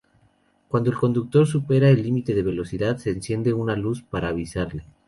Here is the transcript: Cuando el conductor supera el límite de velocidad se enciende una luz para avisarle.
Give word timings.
Cuando 0.67 0.89
el 0.89 0.97
conductor 0.97 1.45
supera 1.45 1.87
el 1.91 2.01
límite 2.01 2.33
de 2.33 2.41
velocidad 2.41 2.97
se 2.97 3.11
enciende 3.11 3.53
una 3.53 3.75
luz 3.75 4.01
para 4.01 4.29
avisarle. 4.29 4.83